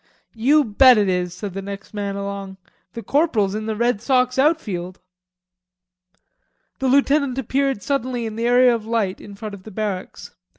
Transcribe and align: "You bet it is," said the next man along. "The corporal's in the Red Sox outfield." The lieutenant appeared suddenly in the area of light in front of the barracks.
"You 0.33 0.63
bet 0.63 0.97
it 0.97 1.07
is," 1.07 1.31
said 1.31 1.53
the 1.53 1.61
next 1.61 1.93
man 1.93 2.15
along. 2.15 2.57
"The 2.93 3.03
corporal's 3.03 3.53
in 3.53 3.67
the 3.67 3.75
Red 3.75 4.01
Sox 4.01 4.39
outfield." 4.39 4.99
The 6.79 6.87
lieutenant 6.89 7.37
appeared 7.37 7.83
suddenly 7.83 8.25
in 8.25 8.35
the 8.35 8.47
area 8.47 8.73
of 8.73 8.87
light 8.87 9.21
in 9.21 9.35
front 9.35 9.53
of 9.53 9.61
the 9.61 9.69
barracks. 9.69 10.31